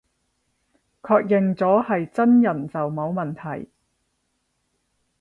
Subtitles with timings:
[1.03, 3.69] 確認咗係真人就冇問題